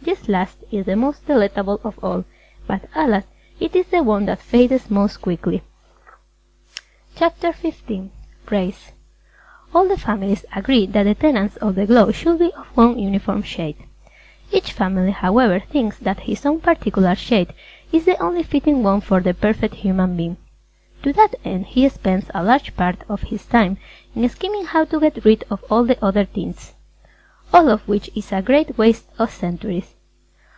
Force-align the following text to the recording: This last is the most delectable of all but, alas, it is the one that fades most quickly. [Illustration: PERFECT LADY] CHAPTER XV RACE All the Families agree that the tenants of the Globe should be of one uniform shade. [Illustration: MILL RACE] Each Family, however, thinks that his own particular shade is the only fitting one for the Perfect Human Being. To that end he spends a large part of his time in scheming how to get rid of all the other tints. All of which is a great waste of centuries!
This 0.00 0.26
last 0.26 0.58
is 0.70 0.86
the 0.86 0.96
most 0.96 1.26
delectable 1.26 1.80
of 1.84 2.02
all 2.02 2.24
but, 2.66 2.88
alas, 2.94 3.24
it 3.60 3.76
is 3.76 3.86
the 3.88 4.02
one 4.02 4.24
that 4.24 4.38
fades 4.40 4.88
most 4.90 5.18
quickly. 5.20 5.62
[Illustration: 7.20 7.40
PERFECT 7.40 7.64
LADY] 7.64 7.70
CHAPTER 7.70 7.70
XV 7.70 8.50
RACE 8.50 8.92
All 9.74 9.86
the 9.88 9.98
Families 9.98 10.44
agree 10.56 10.86
that 10.86 11.02
the 11.02 11.14
tenants 11.14 11.56
of 11.56 11.74
the 11.74 11.84
Globe 11.86 12.14
should 12.14 12.38
be 12.38 12.52
of 12.54 12.66
one 12.74 12.98
uniform 12.98 13.42
shade. 13.42 13.76
[Illustration: 13.76 14.14
MILL 14.14 14.24
RACE] 14.24 14.54
Each 14.64 14.72
Family, 14.72 15.10
however, 15.12 15.60
thinks 15.60 15.98
that 15.98 16.20
his 16.20 16.44
own 16.46 16.60
particular 16.60 17.14
shade 17.14 17.52
is 17.92 18.04
the 18.06 18.16
only 18.22 18.42
fitting 18.42 18.82
one 18.82 19.00
for 19.02 19.20
the 19.20 19.34
Perfect 19.34 19.74
Human 19.76 20.16
Being. 20.16 20.36
To 21.02 21.12
that 21.14 21.34
end 21.44 21.66
he 21.66 21.86
spends 21.90 22.30
a 22.32 22.42
large 22.42 22.74
part 22.76 22.96
of 23.10 23.22
his 23.22 23.44
time 23.46 23.76
in 24.14 24.26
scheming 24.30 24.64
how 24.66 24.84
to 24.86 25.00
get 25.00 25.24
rid 25.26 25.44
of 25.50 25.62
all 25.70 25.84
the 25.84 26.02
other 26.04 26.24
tints. 26.24 26.74
All 27.52 27.68
of 27.70 27.86
which 27.88 28.10
is 28.14 28.30
a 28.32 28.42
great 28.42 28.76
waste 28.78 29.08
of 29.18 29.30
centuries! 29.30 29.94